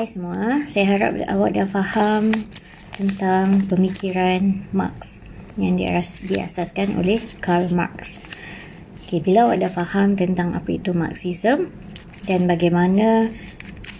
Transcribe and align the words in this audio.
Hai 0.00 0.08
semua, 0.08 0.64
saya 0.64 0.96
harap 0.96 1.12
awak 1.28 1.60
dah 1.60 1.68
faham 1.68 2.32
tentang 2.96 3.68
pemikiran 3.68 4.64
Marx 4.72 5.28
yang 5.60 5.76
diasaskan 5.76 6.96
oleh 6.96 7.20
Karl 7.44 7.68
Marx. 7.68 8.16
Okay, 9.04 9.20
bila 9.20 9.44
awak 9.44 9.60
dah 9.60 9.68
faham 9.68 10.16
tentang 10.16 10.56
apa 10.56 10.72
itu 10.72 10.96
Marxism 10.96 11.68
dan 12.24 12.48
bagaimana 12.48 13.28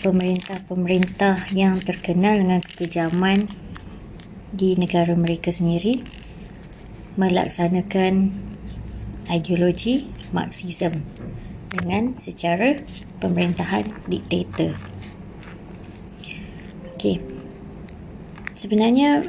pemerintah-pemerintah 0.01 1.53
yang 1.53 1.77
terkenal 1.85 2.33
dengan 2.33 2.65
kekejaman 2.65 3.45
di 4.57 4.81
negara 4.81 5.13
mereka 5.13 5.53
sendiri 5.53 6.01
melaksanakan 7.21 8.33
ideologi 9.29 10.09
Marxism 10.33 10.97
dengan 11.69 12.17
secara 12.17 12.73
pemerintahan 13.21 13.85
diktator. 14.09 14.90
Okey. 17.01 17.17
Sebenarnya 18.61 19.25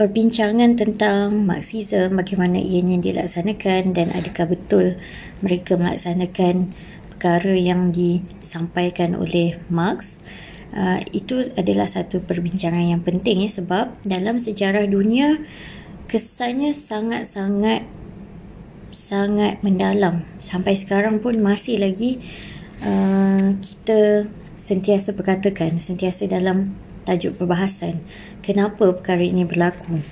perbincangan 0.00 0.80
tentang 0.80 1.44
Marxism 1.44 2.16
bagaimana 2.16 2.56
ianya 2.56 2.96
dilaksanakan 2.96 3.92
dan 3.92 4.08
adakah 4.16 4.56
betul 4.56 4.96
mereka 5.44 5.76
melaksanakan 5.76 6.72
perkara 7.12 7.52
yang 7.52 7.92
disampaikan 7.92 9.12
oleh 9.12 9.60
Marx 9.68 10.16
uh, 10.72 11.04
itu 11.12 11.52
adalah 11.52 11.84
satu 11.84 12.24
perbincangan 12.24 12.96
yang 12.96 13.04
penting 13.04 13.44
ya 13.44 13.52
sebab 13.52 14.00
dalam 14.08 14.40
sejarah 14.40 14.88
dunia 14.88 15.44
kesannya 16.08 16.72
sangat-sangat 16.72 17.84
sangat 18.88 19.60
mendalam 19.60 20.24
sampai 20.40 20.80
sekarang 20.80 21.20
pun 21.20 21.44
masih 21.44 21.76
lagi 21.76 22.24
uh, 22.80 23.52
kita 23.60 24.24
sentiasa 24.58 25.14
berkatakan, 25.14 25.78
sentiasa 25.78 26.26
dalam 26.26 26.74
tajuk 27.06 27.38
perbahasan, 27.40 28.02
kenapa 28.44 28.92
perkara 28.92 29.24
ini 29.24 29.46
berlaku 29.48 30.02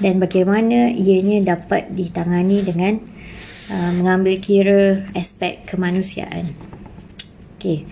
dan 0.00 0.16
bagaimana 0.22 0.88
ianya 0.94 1.58
dapat 1.58 1.92
ditangani 1.92 2.64
dengan 2.64 3.02
uh, 3.68 3.92
mengambil 3.92 4.40
kira 4.40 5.04
aspek 5.12 5.60
kemanusiaan. 5.68 6.54
Okey, 7.58 7.84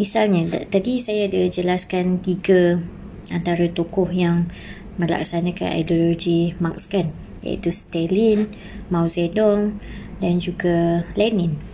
misalnya 0.00 0.64
tadi 0.70 1.02
saya 1.02 1.28
ada 1.28 1.44
jelaskan 1.50 2.22
tiga 2.24 2.80
antara 3.28 3.68
tokoh 3.68 4.08
yang 4.08 4.48
melaksanakan 4.96 5.74
ideologi 5.76 6.54
Marx 6.62 6.86
kan, 6.86 7.10
iaitu 7.42 7.74
Stalin, 7.74 8.48
Mao 8.88 9.10
Zedong 9.10 9.76
dan 10.22 10.38
juga 10.38 11.02
Lenin 11.18 11.73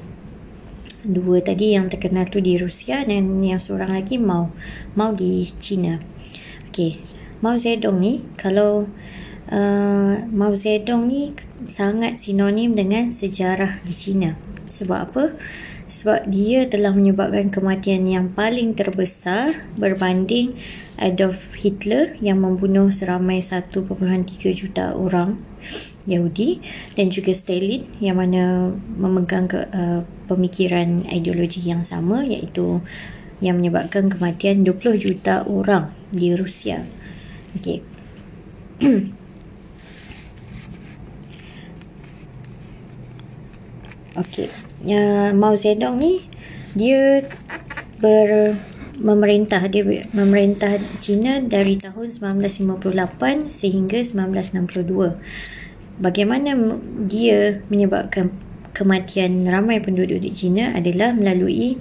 dua 1.04 1.40
tadi 1.40 1.76
yang 1.76 1.88
terkenal 1.88 2.28
tu 2.28 2.42
di 2.44 2.60
Rusia 2.60 3.04
dan 3.04 3.40
yang 3.40 3.60
seorang 3.60 3.96
lagi 3.96 4.20
mau 4.20 4.52
mau 4.94 5.14
di 5.16 5.48
China. 5.56 5.96
Okey, 6.70 7.00
Mao 7.40 7.56
Zedong 7.56 7.98
ni 7.98 8.22
kalau 8.36 8.86
uh, 9.48 10.14
Mao 10.28 10.52
Zedong 10.54 11.08
ni 11.08 11.32
sangat 11.66 12.20
sinonim 12.20 12.76
dengan 12.76 13.08
sejarah 13.08 13.80
di 13.82 13.94
China. 13.96 14.36
Sebab 14.70 14.98
apa? 15.10 15.24
Sebab 15.90 16.30
dia 16.30 16.70
telah 16.70 16.94
menyebabkan 16.94 17.50
kematian 17.50 18.06
yang 18.06 18.30
paling 18.30 18.78
terbesar 18.78 19.66
berbanding 19.74 20.54
Adolf 20.94 21.50
Hitler 21.58 22.14
yang 22.22 22.46
membunuh 22.46 22.94
seramai 22.94 23.42
1.3 23.42 23.82
juta 24.54 24.94
orang 24.94 25.34
Yahudi 26.08 26.60
dan 26.96 27.12
juga 27.12 27.36
Stalin 27.36 27.84
yang 28.00 28.16
mana 28.16 28.72
memegang 28.96 29.48
ke, 29.50 29.68
uh, 29.68 30.00
pemikiran 30.30 31.04
ideologi 31.10 31.60
yang 31.60 31.84
sama 31.84 32.24
iaitu 32.24 32.80
yang 33.40 33.56
menyebabkan 33.60 34.08
kematian 34.12 34.64
20 34.64 35.00
juta 35.00 35.44
orang 35.48 35.92
di 36.12 36.36
Rusia. 36.36 36.84
Okey. 37.56 37.82
Okey. 44.20 44.48
Ya, 44.84 45.32
Mao 45.32 45.56
Zedong 45.56 46.00
ni 46.00 46.24
dia 46.76 47.24
ber 48.00 48.56
memerintah 49.00 49.64
dia 49.72 49.82
memerintah 50.12 50.76
China 51.00 51.40
dari 51.40 51.80
tahun 51.80 52.12
1958 52.12 53.48
sehingga 53.48 54.04
1962 54.04 55.59
bagaimana 56.00 56.56
dia 57.04 57.60
menyebabkan 57.68 58.32
kematian 58.72 59.44
ramai 59.44 59.78
penduduk 59.84 60.24
China 60.32 60.72
adalah 60.72 61.12
melalui 61.12 61.76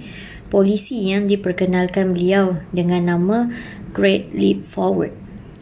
polisi 0.52 1.08
yang 1.08 1.26
diperkenalkan 1.26 2.12
beliau 2.12 2.60
dengan 2.70 3.16
nama 3.16 3.48
Great 3.96 4.36
Leap 4.36 4.62
Forward 4.66 5.14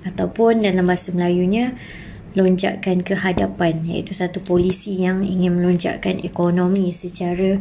ataupun 0.02 0.66
dalam 0.66 0.88
bahasa 0.88 1.14
Melayunya 1.14 1.78
lonjakan 2.34 3.06
ke 3.06 3.14
hadapan 3.16 3.86
iaitu 3.88 4.12
satu 4.12 4.42
polisi 4.42 5.00
yang 5.00 5.24
ingin 5.24 5.58
melonjakkan 5.58 6.20
ekonomi 6.20 6.92
secara 6.92 7.60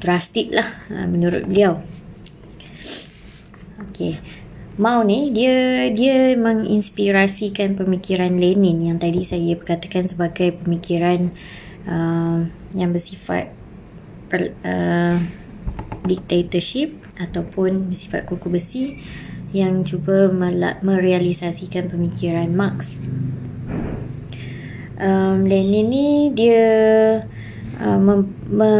drastik 0.00 0.52
lah 0.52 0.84
ha, 0.92 1.04
menurut 1.04 1.44
beliau 1.48 1.80
Okey. 3.94 4.18
Mao 4.74 5.06
ni 5.06 5.30
dia 5.30 5.86
dia 5.94 6.34
menginspirasikan 6.34 7.78
pemikiran 7.78 8.34
Lenin 8.34 8.90
yang 8.90 8.98
tadi 8.98 9.22
saya 9.22 9.54
katakan 9.54 10.02
sebagai 10.02 10.50
pemikiran 10.50 11.30
uh, 11.86 12.42
yang 12.74 12.90
bersifat 12.90 13.54
per, 14.26 14.50
uh, 14.66 15.22
dictatorship 16.02 16.90
ataupun 17.22 17.86
bersifat 17.86 18.26
kuku 18.26 18.50
besi 18.50 18.98
yang 19.54 19.86
cuba 19.86 20.34
merealisasikan 20.82 21.86
pemikiran 21.86 22.50
Marx. 22.50 22.98
Um, 24.98 25.46
Lenin 25.46 25.86
ni 25.86 26.08
dia 26.34 26.66
uh, 27.78 27.98
mem, 28.02 28.26
me, 28.50 28.72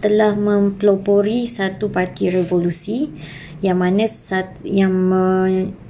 telah 0.00 0.32
mempelopori 0.40 1.44
satu 1.44 1.92
parti 1.92 2.32
revolusi 2.32 3.12
yang 3.58 3.82
mana 3.82 4.06
sat, 4.06 4.58
yang 4.62 4.94
me, 4.94 5.24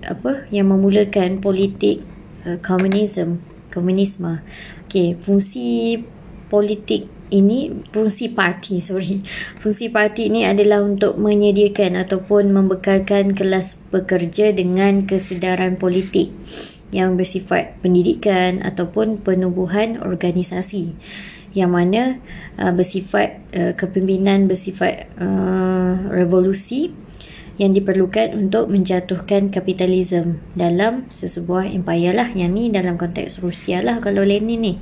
apa 0.04 0.48
yang 0.48 0.72
memulakan 0.72 1.44
politik 1.44 2.00
uh, 2.48 2.56
komunisme 2.64 3.44
komunisme. 3.68 4.40
Okey 4.88 5.14
fungsi 5.20 6.00
politik 6.48 7.06
ini 7.28 7.68
fungsi 7.92 8.32
parti 8.32 8.80
sorry. 8.84 9.20
Fungsi 9.60 9.92
parti 9.92 10.32
ini 10.32 10.48
adalah 10.48 10.80
untuk 10.80 11.20
menyediakan 11.20 12.00
ataupun 12.00 12.50
membekalkan 12.50 13.36
kelas 13.36 13.76
pekerja 13.92 14.52
dengan 14.56 15.04
kesedaran 15.04 15.76
politik 15.76 16.32
yang 16.88 17.20
bersifat 17.20 17.76
pendidikan 17.84 18.64
ataupun 18.64 19.20
penubuhan 19.20 20.00
organisasi. 20.00 20.96
Yang 21.52 21.70
mana 21.72 22.02
uh, 22.60 22.72
bersifat 22.72 23.44
uh, 23.52 23.72
kepimpinan 23.76 24.48
bersifat 24.48 25.08
uh, 25.20 26.08
revolusi 26.12 26.92
yang 27.58 27.74
diperlukan 27.74 28.38
untuk 28.38 28.70
menjatuhkan 28.70 29.50
kapitalisme 29.50 30.38
dalam 30.54 31.10
sesebuah 31.10 31.66
empire 31.74 32.14
lah 32.14 32.30
yang 32.30 32.54
ni 32.54 32.70
dalam 32.70 32.94
konteks 32.94 33.42
Rusia 33.42 33.82
lah 33.82 33.98
kalau 33.98 34.22
Lenin 34.22 34.62
ni 34.62 34.74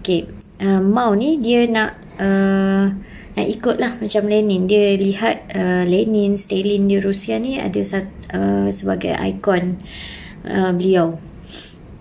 okay. 0.00 0.24
uh, 0.64 0.80
Mao 0.80 1.12
ni 1.12 1.36
dia 1.36 1.68
nak 1.68 2.00
uh, 2.16 2.88
nak 3.36 3.46
ikut 3.52 3.76
lah 3.76 4.00
macam 4.00 4.24
Lenin 4.32 4.64
dia 4.64 4.96
lihat 4.96 5.52
uh, 5.52 5.84
Lenin 5.84 6.40
Stalin 6.40 6.88
di 6.88 6.96
Rusia 6.96 7.36
ni 7.36 7.60
ada 7.60 7.80
sat, 7.84 8.08
uh, 8.32 8.64
sebagai 8.72 9.12
ikon 9.12 9.76
uh, 10.48 10.72
beliau 10.72 11.20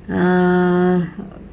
uh, 0.08 0.98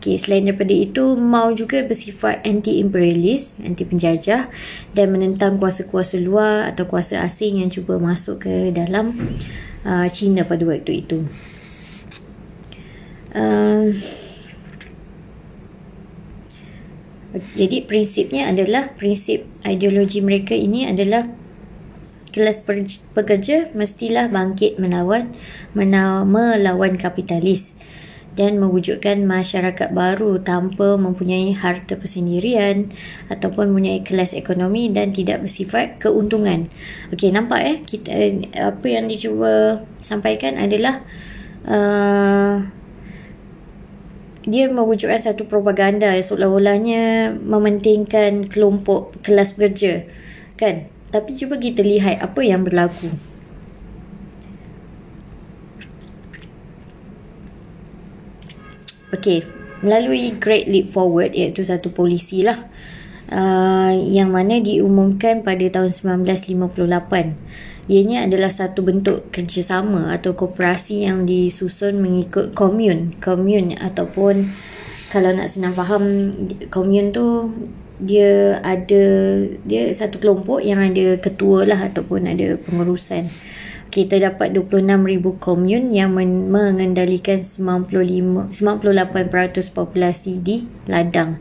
Okay, 0.02 0.18
selain 0.18 0.42
daripada 0.42 0.74
itu, 0.74 1.14
Mao 1.14 1.54
juga 1.54 1.86
bersifat 1.86 2.42
anti-imperialis, 2.42 3.54
anti-penjajah 3.62 4.50
dan 4.98 5.06
menentang 5.14 5.62
kuasa-kuasa 5.62 6.18
luar 6.18 6.74
atau 6.74 6.90
kuasa 6.90 7.22
asing 7.22 7.62
yang 7.62 7.70
cuba 7.70 8.02
masuk 8.02 8.42
ke 8.42 8.74
dalam 8.74 9.14
uh, 9.86 10.10
China 10.10 10.42
pada 10.42 10.66
waktu 10.66 11.06
itu. 11.06 11.22
Uh, 13.30 13.94
jadi 17.54 17.86
prinsipnya 17.86 18.50
adalah 18.50 18.90
prinsip 18.98 19.46
ideologi 19.62 20.18
mereka 20.18 20.58
ini 20.58 20.82
adalah 20.82 21.30
kelas 22.34 22.66
pekerja 23.14 23.70
mestilah 23.70 24.26
bangkit 24.26 24.82
melawan 24.82 25.30
melawan 25.78 26.98
kapitalis 26.98 27.78
dan 28.32 28.56
mewujudkan 28.56 29.28
masyarakat 29.28 29.92
baru 29.92 30.40
tanpa 30.40 30.96
mempunyai 30.96 31.52
harta 31.52 32.00
persendirian 32.00 32.88
ataupun 33.28 33.68
mempunyai 33.72 34.00
kelas 34.00 34.32
ekonomi 34.32 34.88
dan 34.88 35.12
tidak 35.12 35.44
bersifat 35.44 36.00
keuntungan. 36.00 36.72
Okey, 37.12 37.28
nampak 37.28 37.60
eh 37.60 37.76
kita 37.84 38.12
apa 38.56 38.86
yang 38.88 39.04
dicuba 39.04 39.84
sampaikan 40.00 40.56
adalah 40.56 41.04
uh, 41.68 42.64
dia 44.42 44.66
mewujudkan 44.66 45.22
satu 45.22 45.46
propaganda 45.46 46.18
seolah-olahnya 46.18 47.36
mementingkan 47.46 48.50
kelompok 48.50 49.14
kelas 49.22 49.54
bekerja. 49.54 50.08
Kan? 50.58 50.90
Tapi 51.12 51.36
cuba 51.36 51.60
kita 51.60 51.84
lihat 51.84 52.24
apa 52.24 52.40
yang 52.42 52.66
berlaku. 52.66 53.31
Okey, 59.12 59.44
melalui 59.84 60.32
Great 60.40 60.72
Leap 60.72 60.88
Forward 60.88 61.36
iaitu 61.36 61.60
satu 61.60 61.92
polisi 61.92 62.40
lah 62.40 62.56
uh, 63.28 63.92
yang 63.92 64.32
mana 64.32 64.56
diumumkan 64.56 65.44
pada 65.44 65.68
tahun 65.68 65.92
1958. 65.92 67.92
Ianya 67.92 68.24
adalah 68.24 68.48
satu 68.48 68.80
bentuk 68.80 69.28
kerjasama 69.28 70.16
atau 70.16 70.32
koperasi 70.32 71.04
yang 71.04 71.28
disusun 71.28 72.00
mengikut 72.00 72.56
komun. 72.56 73.12
Komun 73.20 73.76
ataupun 73.76 74.48
kalau 75.12 75.28
nak 75.36 75.52
senang 75.52 75.76
faham, 75.76 76.32
komun 76.72 77.12
tu 77.12 77.52
dia 78.00 78.64
ada 78.64 79.04
dia 79.68 79.92
satu 79.92 80.24
kelompok 80.24 80.64
yang 80.64 80.80
ada 80.80 81.20
ketua 81.20 81.68
lah 81.68 81.84
ataupun 81.84 82.32
ada 82.32 82.56
pengurusan. 82.64 83.28
Kita 83.92 84.16
dapat 84.16 84.56
26,000 84.56 85.36
komun 85.36 85.92
yang 85.92 86.16
mengendalikan 86.16 87.44
95, 87.44 88.48
98% 88.48 89.68
populasi 89.76 90.40
di 90.40 90.64
ladang. 90.88 91.36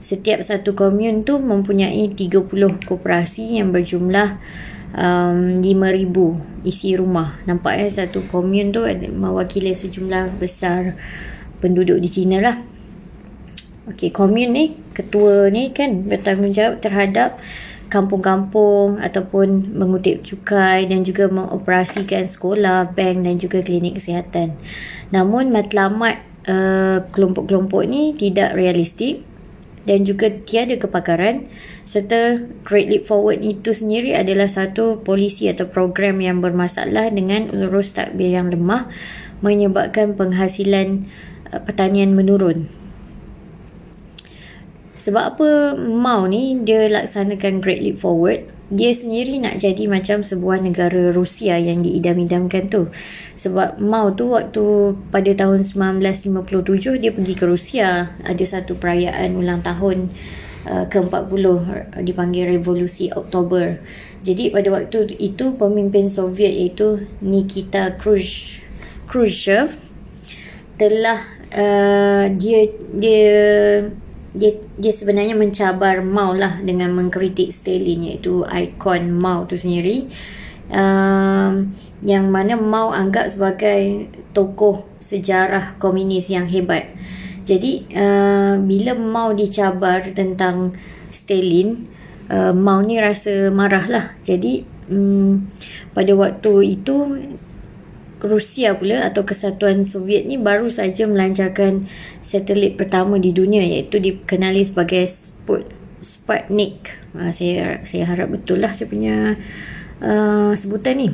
Setiap 0.00 0.40
satu 0.40 0.72
komun 0.72 1.28
tu 1.28 1.36
mempunyai 1.36 2.08
30 2.08 2.88
koperasi 2.88 3.60
yang 3.60 3.68
berjumlah 3.68 4.40
um, 4.96 5.60
5,000 5.60 6.64
isi 6.64 6.96
rumah. 6.96 7.36
Nampak 7.44 7.76
ya 7.76 7.88
satu 7.92 8.24
komun 8.32 8.72
tu 8.72 8.88
mewakili 9.12 9.76
sejumlah 9.76 10.40
besar 10.40 10.96
penduduk 11.60 12.00
di 12.00 12.08
China 12.08 12.40
lah. 12.40 12.56
Okey, 13.92 14.08
komun 14.08 14.56
ni, 14.56 14.64
ketua 14.96 15.52
ni 15.52 15.68
kan 15.76 16.08
bertanggungjawab 16.08 16.80
terhadap 16.80 17.36
kampung-kampung 17.90 19.02
ataupun 19.02 19.74
mengutip 19.74 20.22
cukai 20.22 20.86
dan 20.86 21.02
juga 21.02 21.26
mengoperasikan 21.26 22.24
sekolah, 22.24 22.94
bank 22.94 23.26
dan 23.26 23.36
juga 23.36 23.58
klinik 23.60 23.98
kesihatan. 23.98 24.54
Namun 25.10 25.50
matlamat 25.50 26.22
uh, 26.46 27.04
kelompok-kelompok 27.10 27.82
ni 27.84 28.14
tidak 28.14 28.54
realistik 28.54 29.26
dan 29.84 30.06
juga 30.06 30.30
tiada 30.30 30.78
kepakaran 30.78 31.50
serta 31.82 32.46
Great 32.62 32.86
Leap 32.86 33.04
Forward 33.10 33.42
itu 33.42 33.74
sendiri 33.74 34.14
adalah 34.14 34.46
satu 34.46 35.02
polisi 35.02 35.50
atau 35.50 35.66
program 35.66 36.22
yang 36.22 36.38
bermasalah 36.38 37.10
dengan 37.10 37.50
urus 37.50 37.98
takbir 37.98 38.30
yang 38.30 38.54
lemah 38.54 38.86
menyebabkan 39.42 40.14
penghasilan 40.14 41.10
uh, 41.50 41.60
pertanian 41.66 42.14
menurun. 42.14 42.79
Sebab 45.00 45.24
apa 45.36 45.48
Mao 45.80 46.28
ni 46.28 46.60
dia 46.60 46.84
laksanakan 46.92 47.64
Great 47.64 47.80
Leap 47.80 48.04
Forward 48.04 48.44
dia 48.70 48.94
sendiri 48.94 49.42
nak 49.42 49.58
jadi 49.58 49.90
macam 49.90 50.22
sebuah 50.22 50.62
negara 50.62 51.10
Rusia 51.10 51.58
yang 51.58 51.82
diidam-idamkan 51.82 52.70
tu. 52.70 52.86
Sebab 53.34 53.82
Mao 53.82 54.14
tu 54.14 54.30
waktu 54.30 54.94
pada 55.10 55.32
tahun 55.34 55.66
1957 55.66 57.02
dia 57.02 57.10
pergi 57.10 57.34
ke 57.34 57.44
Rusia 57.50 58.14
ada 58.22 58.44
satu 58.46 58.78
perayaan 58.78 59.34
ulang 59.34 59.64
tahun 59.66 60.12
uh, 60.70 60.86
ke-40 60.86 61.44
dipanggil 62.06 62.46
Revolusi 62.46 63.10
Oktober. 63.10 63.82
Jadi 64.22 64.54
pada 64.54 64.70
waktu 64.70 65.18
itu 65.18 65.58
pemimpin 65.58 66.06
Soviet 66.06 66.54
iaitu 66.54 67.10
Nikita 67.18 67.98
Khrushchev 67.98 69.74
telah 70.78 71.20
uh, 71.58 72.30
dia 72.38 72.70
dia 72.94 73.34
dia 74.30 74.58
dia 74.78 74.92
sebenarnya 74.94 75.34
mencabar 75.34 76.02
Mao 76.04 76.34
lah 76.34 76.62
dengan 76.62 76.94
mengkritik 76.94 77.50
Stalin 77.50 78.06
iaitu 78.06 78.46
ikon 78.46 79.10
Mao 79.14 79.46
tu 79.46 79.58
sendiri. 79.58 80.10
Um, 80.70 81.74
yang 82.06 82.30
mana 82.30 82.54
Mao 82.54 82.94
anggap 82.94 83.26
sebagai 83.26 84.06
tokoh 84.30 84.86
sejarah 85.02 85.74
komunis 85.82 86.30
yang 86.30 86.46
hebat. 86.46 86.94
Jadi 87.42 87.90
uh, 87.90 88.54
bila 88.62 88.94
Mao 88.94 89.34
dicabar 89.34 90.06
tentang 90.14 90.78
Stalin 91.10 91.90
uh, 92.30 92.54
Mao 92.54 92.80
ni 92.80 92.96
rasa 93.02 93.50
marah 93.50 93.84
lah 93.90 94.06
jadi 94.22 94.62
um, 94.88 95.44
pada 95.92 96.14
waktu 96.14 96.78
itu 96.78 97.18
Rusia 98.20 98.76
pula 98.76 99.08
atau 99.08 99.24
Kesatuan 99.24 99.80
Soviet 99.82 100.28
ni 100.28 100.36
baru 100.36 100.68
saja 100.68 101.08
melancarkan 101.08 101.88
satelit 102.20 102.76
pertama 102.76 103.16
di 103.16 103.32
dunia 103.32 103.64
iaitu 103.64 103.96
dikenali 103.96 104.60
sebagai 104.64 105.08
Sput 105.08 105.64
Sputnik. 106.00 106.92
Uh, 107.16 107.32
saya 107.32 107.80
saya 107.84 108.04
harap 108.08 108.32
betul 108.32 108.60
lah 108.60 108.72
saya 108.72 108.88
punya 108.88 109.36
uh, 110.04 110.52
sebutan 110.52 111.00
ni. 111.00 111.08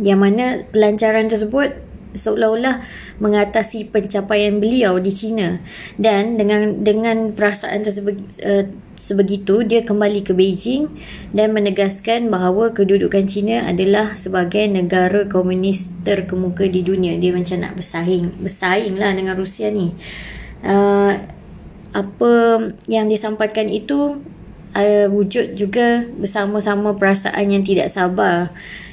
Yang 0.00 0.20
mana 0.20 0.44
pelancaran 0.72 1.28
tersebut 1.28 1.91
seolah-olah 2.12 2.84
mengatasi 3.18 3.88
pencapaian 3.88 4.56
beliau 4.60 4.96
di 5.00 5.12
China. 5.12 5.60
Dan 5.96 6.36
dengan 6.40 6.84
dengan 6.84 7.32
perasaan 7.32 7.84
tersebut 7.84 8.16
uh, 8.44 8.64
sebegitu 8.96 9.66
dia 9.66 9.82
kembali 9.82 10.22
ke 10.22 10.30
Beijing 10.30 10.86
dan 11.34 11.50
menegaskan 11.50 12.30
bahawa 12.30 12.70
kedudukan 12.70 13.26
China 13.26 13.66
adalah 13.66 14.14
sebagai 14.14 14.62
negara 14.70 15.26
komunis 15.26 15.90
terkemuka 16.06 16.68
di 16.70 16.86
dunia. 16.86 17.18
Dia 17.18 17.34
macam 17.34 17.58
nak 17.58 17.74
bersaing 17.74 18.40
bersaing 18.40 18.94
lah 18.94 19.10
dengan 19.12 19.34
Rusia 19.34 19.68
ni. 19.74 19.90
Uh, 20.62 21.18
apa 21.92 22.32
yang 22.88 23.10
disampaikan 23.10 23.68
itu 23.68 24.22
uh, 24.72 25.06
wujud 25.12 25.56
juga 25.56 26.08
bersama-sama 26.16 26.96
perasaan 26.96 27.52
yang 27.52 27.64
tidak 27.64 27.92
sabar 27.92 28.52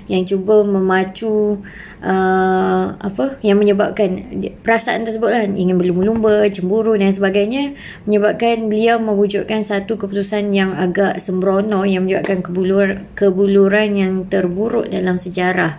yang 0.09 0.25
cuba 0.25 0.65
memacu 0.65 1.61
uh, 2.01 2.85
apa 2.97 3.37
yang 3.45 3.61
menyebabkan 3.61 4.41
perasaan 4.65 5.05
tersebut 5.05 5.29
lah 5.29 5.45
ingin 5.45 5.77
berlumba-lumba, 5.77 6.49
cemburu 6.49 6.97
dan 6.97 7.13
sebagainya 7.13 7.77
menyebabkan 8.09 8.65
beliau 8.73 8.97
mewujudkan 8.97 9.61
satu 9.61 10.01
keputusan 10.01 10.49
yang 10.49 10.73
agak 10.73 11.21
sembrono 11.21 11.85
yang 11.85 12.09
menyebabkan 12.09 12.41
kebulur, 12.41 13.05
kebuluran 13.13 13.89
yang 13.93 14.13
terburuk 14.25 14.89
dalam 14.89 15.21
sejarah. 15.21 15.77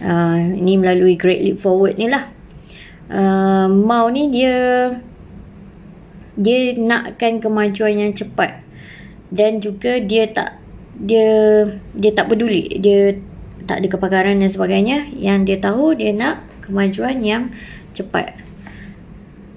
Uh, 0.00 0.56
ini 0.56 0.80
melalui 0.80 1.20
Great 1.20 1.44
Leap 1.44 1.60
Forward 1.60 2.00
ni 2.00 2.08
lah. 2.08 2.24
Uh, 3.12 3.68
Mao 3.68 4.08
ni 4.08 4.32
dia 4.32 4.88
dia 6.32 6.72
nakkan 6.80 7.36
kemajuan 7.36 8.08
yang 8.08 8.12
cepat 8.16 8.64
dan 9.28 9.60
juga 9.60 10.00
dia 10.00 10.24
tak 10.32 10.56
dia 10.96 11.64
dia 11.92 12.12
tak 12.16 12.32
peduli 12.32 12.80
dia 12.80 13.16
tak 13.70 13.86
ada 13.86 13.86
kepakaran 13.86 14.42
dan 14.42 14.50
sebagainya. 14.50 15.06
Yang 15.14 15.38
dia 15.46 15.58
tahu 15.62 15.94
dia 15.94 16.10
nak 16.10 16.42
kemajuan 16.66 17.22
yang 17.22 17.54
cepat. 17.94 18.34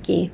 Okey. 0.06 0.30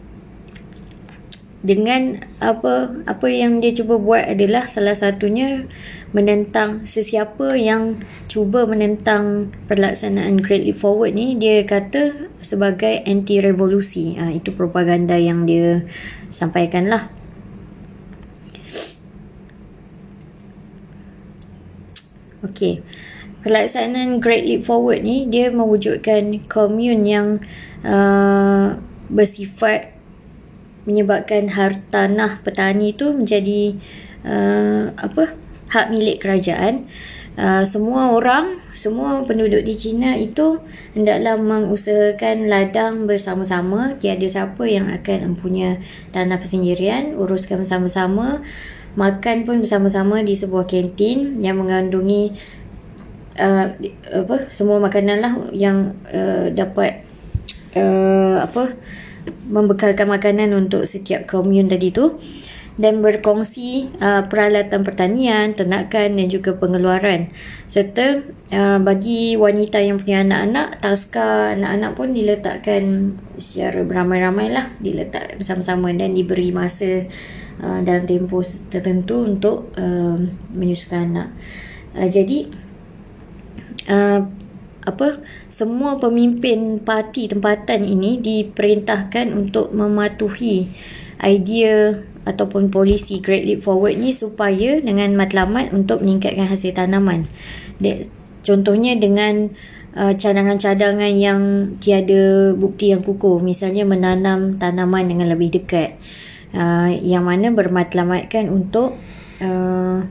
Dengan 1.64 2.20
apa 2.44 2.92
apa 3.08 3.28
yang 3.32 3.64
dia 3.64 3.72
cuba 3.72 3.96
buat 3.96 4.28
adalah 4.28 4.68
salah 4.68 4.96
satunya 4.96 5.68
menentang 6.12 6.88
sesiapa 6.88 7.56
yang 7.56 8.04
cuba 8.28 8.68
menentang 8.68 9.54
pelaksanaan 9.68 10.40
Great 10.44 10.66
Leap 10.66 10.80
Forward 10.80 11.14
ni 11.14 11.36
dia 11.36 11.62
kata 11.68 12.32
sebagai 12.42 13.04
anti 13.06 13.38
revolusi 13.44 14.18
ha, 14.18 14.34
itu 14.34 14.56
propaganda 14.56 15.20
yang 15.20 15.46
dia 15.46 15.86
sampaikan 16.32 16.90
lah 16.90 17.12
Okey 22.42 22.82
pelaksanaan 23.42 24.20
Great 24.20 24.44
Leap 24.44 24.68
Forward 24.68 25.04
ni 25.04 25.28
dia 25.28 25.52
mewujudkan 25.52 26.44
komun 26.52 27.08
yang 27.08 27.28
uh, 27.84 28.76
bersifat 29.10 29.96
menyebabkan 30.88 31.52
hartanah 31.52 32.42
petani 32.42 32.96
itu 32.96 33.14
menjadi 33.14 33.78
uh, 34.26 34.92
apa 34.98 35.36
hak 35.70 35.94
milik 35.94 36.24
kerajaan. 36.24 36.90
Uh, 37.40 37.64
semua 37.64 38.12
orang 38.12 38.60
semua 38.76 39.24
penduduk 39.24 39.64
di 39.64 39.72
China 39.72 40.12
itu 40.20 40.60
hendaklah 40.92 41.40
mengusahakan 41.40 42.52
ladang 42.52 43.08
bersama-sama. 43.08 43.96
Tiada 44.02 44.28
siapa 44.28 44.68
yang 44.68 44.92
akan 44.92 45.36
mempunyai 45.36 45.80
tanah 46.12 46.36
persendirian 46.36 47.16
uruskan 47.16 47.64
bersama-sama. 47.64 48.44
Makan 48.98 49.46
pun 49.48 49.62
bersama-sama 49.64 50.20
di 50.26 50.36
sebuah 50.36 50.66
kantin 50.68 51.40
yang 51.40 51.62
mengandungi 51.62 52.36
uh, 53.40 53.74
apa 54.12 54.52
semua 54.52 54.84
makanan 54.84 55.18
lah 55.24 55.34
yang 55.56 55.96
uh, 56.12 56.52
dapat 56.52 57.08
uh, 57.74 58.44
apa 58.44 58.76
membekalkan 59.48 60.06
makanan 60.06 60.54
untuk 60.54 60.84
setiap 60.86 61.26
komun 61.26 61.72
tadi 61.72 61.90
tu 61.90 62.20
dan 62.80 63.04
berkongsi 63.04 63.92
uh, 64.00 64.24
peralatan 64.32 64.88
pertanian, 64.88 65.52
ternakan 65.52 66.16
dan 66.16 66.28
juga 66.32 66.56
pengeluaran. 66.56 67.28
Serta 67.68 68.24
uh, 68.56 68.80
bagi 68.80 69.36
wanita 69.36 69.84
yang 69.84 70.00
punya 70.00 70.24
anak-anak, 70.24 70.80
taska 70.80 71.60
anak-anak 71.60 71.92
pun 72.00 72.16
diletakkan 72.16 72.84
secara 73.36 73.84
beramai-ramai 73.84 74.48
lah. 74.48 74.72
Diletak 74.80 75.36
bersama-sama 75.36 75.92
dan 75.92 76.16
diberi 76.16 76.56
masa 76.56 77.04
uh, 77.60 77.84
dalam 77.84 78.08
tempoh 78.08 78.48
tertentu 78.72 79.28
untuk 79.28 79.76
uh, 79.76 80.16
menyusukan 80.56 81.04
anak. 81.12 81.30
Uh, 82.00 82.08
jadi, 82.08 82.48
uh, 83.90 84.22
apa 84.86 85.20
semua 85.52 86.00
pemimpin 86.00 86.80
parti 86.80 87.28
tempatan 87.28 87.84
ini 87.84 88.22
diperintahkan 88.24 89.36
untuk 89.36 89.76
mematuhi 89.76 90.72
idea 91.20 92.00
ataupun 92.24 92.72
polisi 92.72 93.20
Great 93.20 93.44
Leap 93.44 93.66
Forward 93.66 94.00
ni 94.00 94.16
supaya 94.16 94.80
dengan 94.80 95.18
matlamat 95.18 95.76
untuk 95.76 96.00
meningkatkan 96.06 96.48
hasil 96.48 96.78
tanaman. 96.78 97.28
De, 97.82 98.08
contohnya 98.46 98.96
dengan 98.96 99.52
uh, 99.98 100.14
cadangan-cadangan 100.16 101.14
yang 101.16 101.40
tiada 101.82 102.54
bukti 102.56 102.94
yang 102.94 103.02
kukuh. 103.02 103.42
Misalnya 103.42 103.84
menanam 103.84 104.62
tanaman 104.62 105.10
dengan 105.10 105.28
lebih 105.32 105.60
dekat. 105.60 105.98
Uh, 106.50 106.90
yang 107.06 107.30
mana 107.30 107.54
bermatlamatkan 107.54 108.50
untuk 108.50 108.98
uh, 109.38 110.02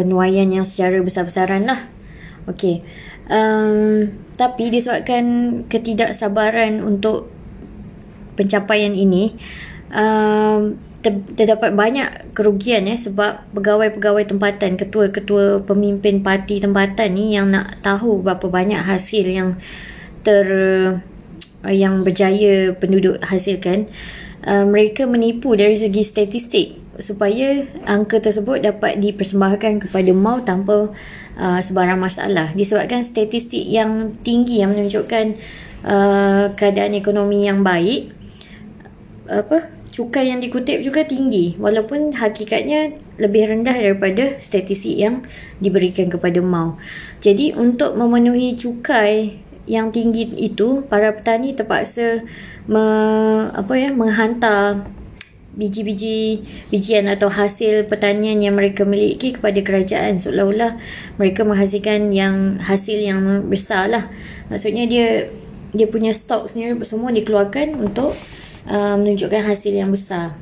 penuaian 0.00 0.48
yang 0.48 0.64
secara 0.64 0.96
besar-besaran 1.04 1.68
lah. 1.68 1.97
Okey. 2.48 2.80
Um, 3.28 4.08
tapi 4.40 4.72
disebabkan 4.72 5.24
ketidaksabaran 5.68 6.80
untuk 6.80 7.28
pencapaian 8.40 8.94
ini, 8.96 9.36
um, 9.92 10.80
ter, 11.04 11.12
terdapat 11.36 11.74
banyak 11.74 12.32
kerugian 12.32 12.88
ya 12.88 12.96
sebab 12.96 13.44
pegawai-pegawai 13.52 14.24
tempatan, 14.32 14.80
ketua-ketua 14.80 15.66
pemimpin 15.68 16.24
parti 16.24 16.62
tempatan 16.62 17.18
ni 17.18 17.36
yang 17.36 17.52
nak 17.52 17.82
tahu 17.84 18.24
berapa 18.24 18.46
banyak 18.48 18.80
hasil 18.80 19.26
yang 19.28 19.60
ter 20.24 20.46
yang 21.66 22.06
berjaya 22.06 22.72
penduduk 22.78 23.18
hasilkan, 23.20 23.90
uh, 24.46 24.64
mereka 24.64 25.04
menipu 25.04 25.58
dari 25.58 25.74
segi 25.74 26.06
statistik 26.06 26.87
supaya 26.98 27.64
angka 27.86 28.18
tersebut 28.18 28.62
dapat 28.62 28.98
dipersembahkan 28.98 29.88
kepada 29.88 30.10
MAU 30.10 30.42
tanpa 30.42 30.90
uh, 31.38 31.60
sebarang 31.62 31.98
masalah. 31.98 32.50
Disebabkan 32.54 33.06
statistik 33.06 33.62
yang 33.64 34.18
tinggi 34.26 34.60
yang 34.62 34.74
menunjukkan 34.74 35.38
uh, 35.86 36.52
keadaan 36.58 36.94
ekonomi 36.98 37.46
yang 37.46 37.62
baik 37.62 38.14
apa 39.28 39.68
cukai 39.94 40.32
yang 40.32 40.42
dikutip 40.42 40.82
juga 40.82 41.06
tinggi. 41.06 41.54
Walaupun 41.56 42.14
hakikatnya 42.18 42.98
lebih 43.18 43.50
rendah 43.50 43.74
daripada 43.74 44.38
statistik 44.38 44.94
yang 44.94 45.26
diberikan 45.58 46.06
kepada 46.10 46.38
MAU 46.38 46.78
jadi 47.18 47.54
untuk 47.58 47.98
memenuhi 47.98 48.54
cukai 48.54 49.42
yang 49.68 49.90
tinggi 49.92 50.30
itu 50.38 50.86
para 50.86 51.12
petani 51.12 51.52
terpaksa 51.52 52.24
me, 52.70 52.84
apa 53.52 53.72
ya 53.74 53.90
menghantar 53.92 54.86
biji-biji 55.58 56.46
bijian 56.70 57.10
atau 57.10 57.26
hasil 57.26 57.90
pertanian 57.90 58.38
yang 58.38 58.54
mereka 58.54 58.86
miliki 58.86 59.34
kepada 59.34 59.58
kerajaan. 59.58 60.22
Seolah-olah 60.22 60.78
mereka 61.18 61.42
menghasilkan 61.42 62.14
yang 62.14 62.62
hasil 62.62 63.02
yang 63.02 63.50
besar 63.50 63.90
lah 63.90 64.06
maksudnya 64.48 64.88
dia 64.88 65.28
dia 65.72 65.86
punya 65.90 66.16
stok 66.16 66.48
sendiri 66.48 66.80
semua 66.86 67.12
dikeluarkan 67.12 67.76
untuk 67.76 68.16
uh, 68.68 68.96
menunjukkan 68.96 69.44
hasil 69.44 69.72
yang 69.74 69.92
besar. 69.92 70.32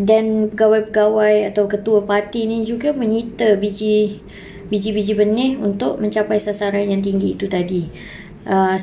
Dan 0.00 0.48
pegawai-pegawai 0.54 1.52
atau 1.52 1.68
ketua 1.68 2.00
parti 2.06 2.48
ni 2.48 2.64
juga 2.64 2.96
menyita 2.96 3.60
biji 3.60 4.22
biji-biji 4.70 5.18
benih 5.18 5.58
untuk 5.58 5.98
mencapai 5.98 6.38
sasaran 6.38 6.86
yang 6.86 7.02
tinggi 7.02 7.34
itu 7.34 7.50
tadi. 7.50 7.90
Uh, 8.46 8.78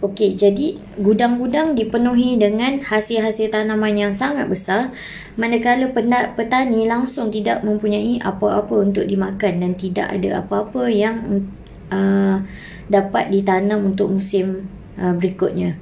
Okey, 0.00 0.32
jadi 0.32 0.80
gudang-gudang 0.96 1.76
dipenuhi 1.76 2.40
dengan 2.40 2.80
hasil-hasil 2.80 3.52
tanaman 3.52 3.92
yang 3.92 4.12
sangat 4.16 4.48
besar 4.48 4.96
manakala 5.36 5.92
petani 6.32 6.88
langsung 6.88 7.28
tidak 7.28 7.60
mempunyai 7.60 8.16
apa-apa 8.16 8.80
untuk 8.80 9.04
dimakan 9.04 9.60
dan 9.60 9.76
tidak 9.76 10.08
ada 10.08 10.40
apa-apa 10.40 10.88
yang 10.88 11.44
uh, 11.92 12.40
dapat 12.88 13.28
ditanam 13.28 13.92
untuk 13.92 14.08
musim 14.08 14.72
uh, 14.96 15.12
berikutnya. 15.12 15.76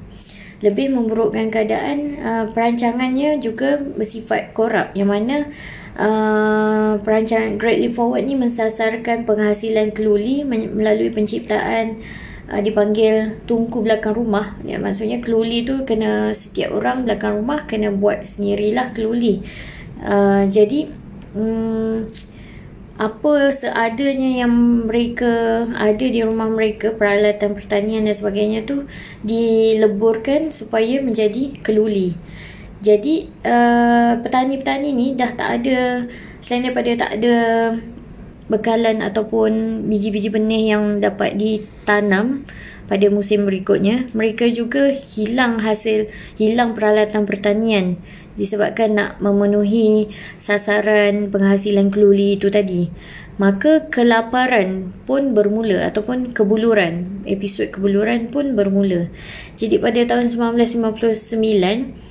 Lebih 0.67 0.99
memburukkan 0.99 1.55
keadaan, 1.55 2.19
uh, 2.19 2.45
perancangannya 2.51 3.39
juga 3.39 3.79
bersifat 3.79 4.51
korup 4.51 4.99
yang 4.99 5.15
mana 5.15 5.47
uh, 5.95 6.99
perancangan 7.07 7.55
Great 7.55 7.79
Leap 7.79 7.95
Forward 7.95 8.27
ni 8.27 8.35
mensasarkan 8.35 9.23
penghasilan 9.23 9.95
keluli 9.95 10.43
melalui 10.43 11.15
penciptaan 11.15 12.03
uh, 12.49 12.61
dipanggil 12.65 13.39
tungku 13.45 13.85
belakang 13.85 14.17
rumah. 14.17 14.57
Ya, 14.65 14.81
maksudnya 14.81 15.21
keluli 15.21 15.63
tu 15.63 15.85
kena 15.85 16.33
setiap 16.33 16.75
orang 16.75 17.05
belakang 17.05 17.45
rumah 17.45 17.69
kena 17.69 17.93
buat 17.93 18.25
sendirilah 18.25 18.97
keluli. 18.97 19.45
Uh, 20.01 20.49
jadi 20.49 20.89
um, 21.37 22.09
apa 22.99 23.55
seadanya 23.55 24.43
yang 24.43 24.51
mereka 24.91 25.65
ada 25.79 26.03
di 26.03 26.19
rumah 26.19 26.51
mereka 26.51 26.91
peralatan 26.91 27.55
pertanian 27.55 28.03
dan 28.03 28.15
sebagainya 28.17 28.67
tu 28.67 28.91
dileburkan 29.23 30.51
supaya 30.51 30.99
menjadi 30.99 31.63
keluli. 31.63 32.19
Jadi 32.79 33.31
uh, 33.47 34.19
petani-petani 34.23 34.91
ni 34.95 35.07
dah 35.15 35.31
tak 35.35 35.63
ada 35.63 36.07
selain 36.43 36.71
daripada 36.71 37.07
tak 37.07 37.11
ada 37.23 37.37
bekalan 38.51 38.99
ataupun 39.05 39.85
biji-biji 39.87 40.31
benih 40.33 40.75
yang 40.75 40.99
dapat 40.99 41.39
ditanam 41.89 42.45
pada 42.85 43.09
musim 43.09 43.49
berikutnya 43.49 44.13
mereka 44.13 44.45
juga 44.53 44.93
hilang 44.93 45.57
hasil 45.57 46.13
hilang 46.37 46.77
peralatan 46.77 47.25
pertanian 47.25 47.97
disebabkan 48.37 48.93
nak 48.93 49.11
memenuhi 49.25 50.13
sasaran 50.37 51.33
penghasilan 51.33 51.91
keluli 51.91 52.39
itu 52.39 52.53
tadi. 52.53 52.87
Maka 53.39 53.91
kelaparan 53.91 54.95
pun 55.09 55.35
bermula 55.35 55.91
ataupun 55.91 56.31
kebuluran 56.37 57.23
episod 57.27 57.67
kebuluran 57.71 58.31
pun 58.31 58.55
bermula. 58.55 59.11
Jadi 59.57 59.81
pada 59.81 60.05
tahun 60.05 60.29
1959 60.29 62.05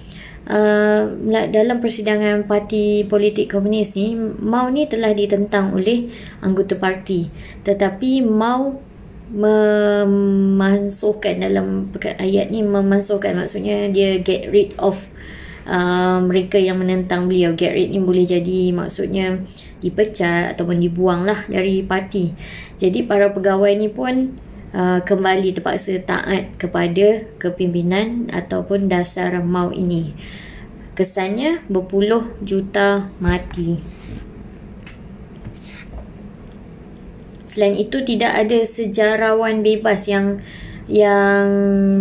Uh, 0.48 1.12
dalam 1.28 1.84
persidangan 1.84 2.48
parti 2.48 3.04
politik 3.04 3.52
komunis 3.52 4.00
ni 4.00 4.16
Mao 4.16 4.72
ni 4.72 4.88
telah 4.88 5.12
ditentang 5.12 5.76
oleh 5.76 6.08
anggota 6.40 6.80
parti. 6.80 7.28
Tetapi 7.68 8.24
Mao 8.24 8.87
memansuhkan 9.34 11.44
dalam 11.44 11.92
ayat 12.20 12.52
ni 12.52 12.64
memansuhkan 12.64 13.36
maksudnya 13.36 13.92
dia 13.92 14.24
get 14.24 14.48
rid 14.52 14.72
of 14.80 15.08
uh, 15.68 16.24
mereka 16.24 16.56
yang 16.56 16.80
menentang 16.80 17.28
beliau 17.28 17.52
get 17.56 17.76
rid 17.76 17.92
ni 17.92 18.00
boleh 18.00 18.24
jadi 18.24 18.72
maksudnya 18.72 19.44
dipecat 19.84 20.56
ataupun 20.56 20.80
dibuang 20.80 21.28
lah 21.28 21.44
dari 21.52 21.84
parti 21.84 22.32
jadi 22.80 23.04
para 23.04 23.34
pegawai 23.34 23.76
ni 23.76 23.92
pun 23.92 24.40
uh, 24.78 25.00
kembali 25.04 25.56
terpaksa 25.56 25.98
taat 26.04 26.54
kepada 26.62 27.26
kepimpinan 27.42 28.30
ataupun 28.30 28.86
dasar 28.86 29.42
mau 29.44 29.72
ini. 29.72 30.14
Kesannya 30.98 31.66
berpuluh 31.70 32.26
juta 32.42 33.10
mati. 33.22 33.97
Selain 37.58 37.74
itu 37.74 38.06
tidak 38.06 38.38
ada 38.38 38.62
sejarawan 38.62 39.66
bebas 39.66 40.06
yang 40.06 40.46
yang 40.86 41.50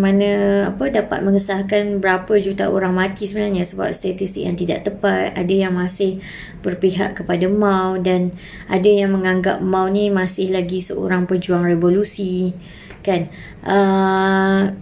mana 0.04 0.68
apa 0.68 0.92
dapat 0.92 1.24
mengesahkan 1.24 1.96
berapa 1.96 2.28
juta 2.36 2.68
orang 2.68 2.92
mati 2.92 3.24
sebenarnya 3.24 3.64
sebab 3.64 3.88
statistik 3.96 4.44
yang 4.44 4.52
tidak 4.52 4.84
tepat. 4.84 5.32
Ada 5.32 5.54
yang 5.64 5.72
masih 5.72 6.20
berpihak 6.60 7.16
kepada 7.16 7.48
Mao 7.48 7.96
dan 7.96 8.36
ada 8.68 8.84
yang 8.84 9.16
menganggap 9.16 9.64
Mao 9.64 9.88
ni 9.88 10.12
masih 10.12 10.52
lagi 10.52 10.84
seorang 10.84 11.24
pejuang 11.24 11.64
revolusi 11.64 12.52
kan? 13.00 13.32
Uh, 13.64 14.76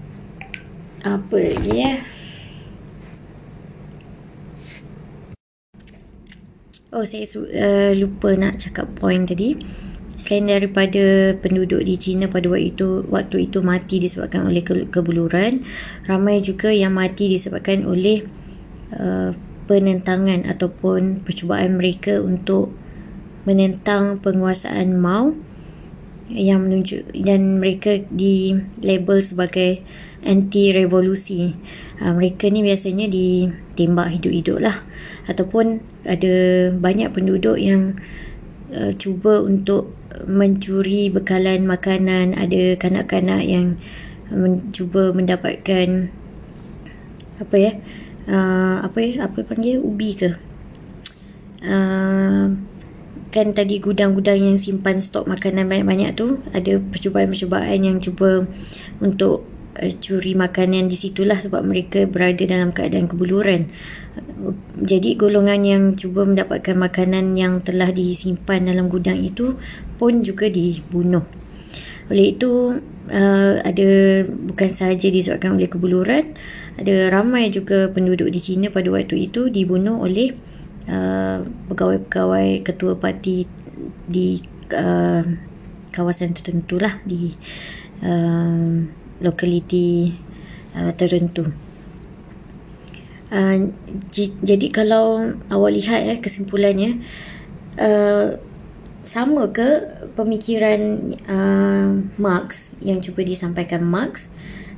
apa 1.06 1.36
lagi 1.38 1.70
ya? 1.70 2.02
Oh 6.90 7.06
saya 7.06 7.30
uh, 7.30 7.94
lupa 7.94 8.34
nak 8.34 8.58
cakap 8.58 8.90
point 8.98 9.22
tadi 9.22 9.54
Selain 10.24 10.48
daripada 10.48 11.36
penduduk 11.36 11.84
di 11.84 12.00
China 12.00 12.32
pada 12.32 12.48
waktu 12.48 12.72
itu 12.72 13.04
waktu 13.12 13.44
itu 13.44 13.60
mati 13.60 14.00
disebabkan 14.00 14.48
oleh 14.48 14.64
ke- 14.64 14.88
kebuluran, 14.88 15.60
ramai 16.08 16.40
juga 16.40 16.72
yang 16.72 16.96
mati 16.96 17.28
disebabkan 17.28 17.84
oleh 17.84 18.24
uh, 18.96 19.36
penentangan 19.68 20.48
ataupun 20.48 21.20
percubaan 21.20 21.76
mereka 21.76 22.24
untuk 22.24 22.72
menentang 23.44 24.16
penguasaan 24.24 24.96
Mao 24.96 25.36
yang 26.32 26.64
menunjuk 26.64 27.04
dan 27.20 27.60
mereka 27.60 28.00
di 28.08 28.56
label 28.80 29.20
sebagai 29.20 29.84
anti 30.24 30.72
revolusi. 30.72 31.52
Uh, 32.00 32.16
mereka 32.16 32.48
ni 32.48 32.64
biasanya 32.64 33.12
ditembak 33.12 34.08
hidup-hidup 34.08 34.56
lah 34.56 34.88
ataupun 35.28 35.84
ada 36.08 36.32
banyak 36.72 37.12
penduduk 37.12 37.60
yang 37.60 38.00
uh, 38.72 38.96
cuba 38.96 39.44
untuk 39.44 39.92
mencuri 40.22 41.10
bekalan 41.10 41.66
makanan 41.66 42.38
ada 42.38 42.78
kanak-kanak 42.78 43.42
yang 43.42 43.76
mencuba 44.30 45.10
mendapatkan 45.10 46.08
apa 47.42 47.56
ya 47.58 47.72
uh, 48.30 48.86
apa 48.86 48.98
ya 49.02 49.26
apa 49.26 49.42
panggil 49.42 49.82
ubi 49.82 50.14
ke? 50.14 50.30
Uh, 51.64 52.54
kan 53.34 53.50
tadi 53.50 53.82
gudang-gudang 53.82 54.38
yang 54.38 54.56
simpan 54.60 55.02
stok 55.02 55.26
makanan 55.26 55.66
banyak-banyak 55.66 56.14
tu 56.14 56.38
ada 56.54 56.78
percubaan-percubaan 56.78 57.80
yang 57.82 57.98
cuba 57.98 58.46
untuk 59.02 59.42
uh, 59.80 59.92
curi 59.98 60.38
makanan 60.38 60.86
di 60.86 60.94
situlah 60.94 61.40
sebab 61.42 61.66
mereka 61.66 62.06
berada 62.06 62.46
dalam 62.46 62.70
keadaan 62.70 63.10
kebuluran 63.10 63.72
jadi 64.78 65.18
golongan 65.18 65.60
yang 65.66 65.82
cuba 65.98 66.22
mendapatkan 66.22 66.76
makanan 66.78 67.34
yang 67.34 67.62
telah 67.66 67.90
disimpan 67.90 68.62
dalam 68.66 68.86
gudang 68.86 69.18
itu 69.18 69.58
pun 70.04 70.20
juga 70.20 70.52
dibunuh 70.52 71.24
oleh 72.12 72.36
itu 72.36 72.76
uh, 73.08 73.54
ada 73.64 73.88
bukan 74.28 74.68
sahaja 74.68 75.08
disebabkan 75.08 75.56
oleh 75.56 75.72
kebuluran 75.72 76.36
ada 76.76 77.08
ramai 77.08 77.48
juga 77.48 77.88
penduduk 77.88 78.28
di 78.28 78.40
China 78.42 78.68
pada 78.68 78.92
waktu 78.92 79.32
itu 79.32 79.48
dibunuh 79.48 80.04
oleh 80.04 80.36
uh, 80.90 81.40
pegawai-pegawai 81.70 82.66
ketua 82.66 82.98
parti 82.98 83.48
di 84.04 84.42
uh, 84.74 85.24
kawasan 85.94 86.34
tertentu 86.34 86.82
lah 86.82 86.98
di 87.06 87.30
uh, 88.02 88.82
lokaliti 89.22 90.10
uh, 90.74 90.90
tertentu. 90.98 91.46
Uh, 93.30 93.70
jadi 94.42 94.66
kalau 94.70 95.34
awak 95.50 95.70
lihat 95.74 96.00
eh, 96.06 96.18
kesimpulannya 96.18 97.02
uh, 97.78 98.38
sama 99.04 99.52
ke 99.52 99.84
pemikiran 100.16 101.12
uh, 101.28 102.02
Marx 102.16 102.72
yang 102.80 103.04
cuba 103.04 103.20
disampaikan 103.20 103.84
Marx 103.84 104.32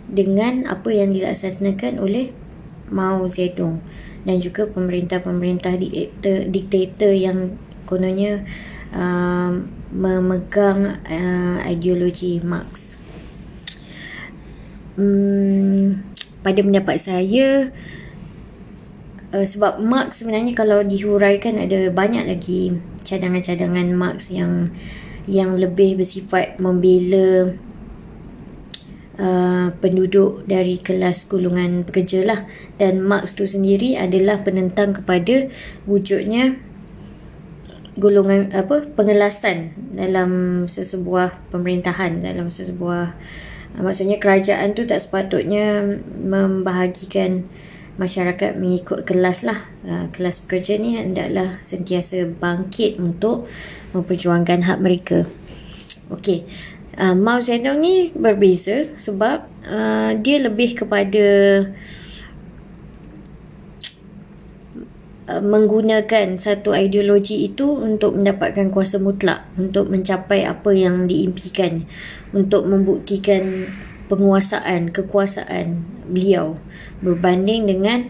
dengan 0.07 0.67
apa 0.67 0.91
yang 0.91 1.15
dilaksanakan 1.15 1.99
oleh 2.03 2.31
Mao 2.91 3.27
Zedong 3.27 3.83
dan 4.27 4.43
juga 4.43 4.67
pemerintah-pemerintah 4.67 5.79
diktator, 5.79 6.51
diktator 6.51 7.13
yang 7.15 7.55
kononnya 7.87 8.43
uh, 8.91 9.55
memegang 9.95 10.99
uh, 11.07 11.59
ideologi 11.63 12.43
Marx. 12.43 12.99
Hmm, 14.99 16.03
pada 16.43 16.59
pendapat 16.63 16.97
saya 16.99 17.71
uh, 19.31 19.47
sebab 19.47 19.79
Marx 19.83 20.23
sebenarnya 20.23 20.59
kalau 20.59 20.83
dihuraikan 20.83 21.63
ada 21.63 21.91
banyak 21.95 22.27
lagi 22.27 22.75
cadangan-cadangan 23.07 23.95
Marx 23.95 24.35
yang 24.35 24.75
yang 25.31 25.55
lebih 25.55 25.99
bersifat 26.03 26.59
membela 26.59 27.55
uh, 29.19 29.69
penduduk 29.79 30.43
dari 30.47 30.83
kelas 30.83 31.31
golongan 31.31 31.87
pekerja 31.87 32.27
lah. 32.27 32.41
Dan 32.75 33.03
Marx 33.07 33.39
tu 33.39 33.47
sendiri 33.47 33.95
adalah 33.95 34.43
penentang 34.43 34.99
kepada 34.99 35.47
wujudnya 35.87 36.59
golongan 37.97 38.53
apa 38.53 38.85
pengelasan 38.93 39.73
dalam 39.97 40.65
sesebuah 40.69 41.49
pemerintahan 41.49 42.21
dalam 42.21 42.53
sesebuah 42.53 43.17
uh, 43.77 43.83
maksudnya 43.83 44.21
kerajaan 44.21 44.77
tu 44.77 44.85
tak 44.85 45.01
sepatutnya 45.01 45.81
membahagikan 46.21 47.49
masyarakat 47.97 48.57
mengikut 48.57 49.05
kelas 49.09 49.45
lah. 49.45 49.67
Uh, 49.85 50.07
kelas 50.13 50.45
pekerja 50.45 50.77
ni 50.77 50.97
hendaklah 50.97 51.61
sentiasa 51.61 52.29
bangkit 52.29 53.01
untuk 53.01 53.49
memperjuangkan 53.97 54.65
hak 54.65 54.79
mereka. 54.81 55.19
Okey. 56.13 56.45
Uh, 56.97 57.13
Mao 57.13 57.45
Zedong 57.45 57.81
ni 57.81 58.09
berbeza 58.17 58.89
sebab 58.97 59.45
uh, 59.69 60.17
dia 60.17 60.41
lebih 60.41 60.77
kepada 60.77 61.27
menggunakan 65.27 66.39
satu 66.39 66.71
ideologi 66.71 67.51
itu 67.51 67.67
untuk 67.75 68.15
mendapatkan 68.15 68.71
kuasa 68.71 69.03
mutlak 69.03 69.43
untuk 69.59 69.91
mencapai 69.91 70.47
apa 70.47 70.71
yang 70.71 71.11
diimpikan 71.11 71.83
untuk 72.31 72.63
membuktikan 72.71 73.67
penguasaan 74.07 74.95
kekuasaan 74.95 75.83
beliau 76.07 76.55
berbanding 77.05 77.69
dengan 77.69 78.09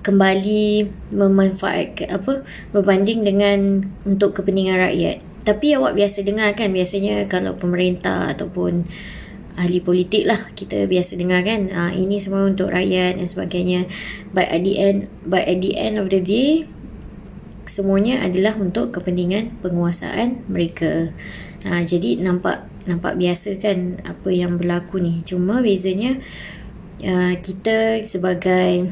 kembali 0.00 0.88
memanfaatkan 1.12 2.08
apa 2.08 2.42
berbanding 2.72 3.20
dengan 3.20 3.84
untuk 4.08 4.40
kepentingan 4.40 4.80
rakyat. 4.80 5.20
Tapi 5.44 5.76
awak 5.76 5.96
biasa 5.96 6.24
dengar 6.24 6.52
kan 6.56 6.72
biasanya 6.72 7.28
kalau 7.28 7.56
pemerintah 7.56 8.28
ataupun 8.32 8.88
ahli 9.60 9.82
politik 9.84 10.24
lah 10.24 10.48
kita 10.56 10.88
biasa 10.88 11.20
dengar 11.20 11.44
kan 11.44 11.68
uh, 11.68 11.92
ini 11.92 12.16
semua 12.16 12.48
untuk 12.48 12.72
rakyat 12.72 13.20
dan 13.20 13.26
sebagainya. 13.28 13.80
But 14.32 14.48
at 14.48 14.64
the 14.64 14.74
end 14.80 15.12
but 15.28 15.44
at 15.44 15.60
the 15.60 15.76
end 15.76 16.00
of 16.00 16.08
the 16.08 16.20
day 16.20 16.64
semuanya 17.68 18.24
adalah 18.24 18.56
untuk 18.56 18.96
kepentingan 18.96 19.60
penguasaan 19.60 20.48
mereka. 20.48 21.12
Uh, 21.60 21.84
jadi 21.84 22.16
nampak 22.24 22.69
nampak 22.90 23.14
biasa 23.14 23.62
kan 23.62 24.02
apa 24.02 24.28
yang 24.34 24.58
berlaku 24.58 24.98
ni 24.98 25.22
cuma 25.22 25.62
bezanya 25.62 26.18
uh, 27.06 27.34
kita 27.38 28.02
sebagai 28.02 28.90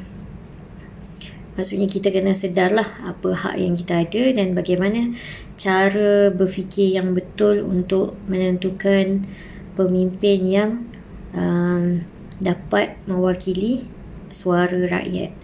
maksudnya 1.59 1.91
kita 1.91 2.15
kena 2.15 2.39
sedarlah 2.39 2.87
apa 3.03 3.35
hak 3.35 3.59
yang 3.59 3.75
kita 3.75 4.07
ada 4.07 4.23
dan 4.31 4.55
bagaimana 4.55 5.11
cara 5.59 6.31
berfikir 6.31 6.95
yang 6.95 7.19
betul 7.19 7.67
untuk 7.67 8.15
menentukan 8.31 9.27
pemimpin 9.75 10.39
yang 10.47 10.71
um, 11.35 12.07
dapat 12.39 12.95
mewakili 13.11 13.91
suara 14.31 14.87
rakyat. 14.87 15.35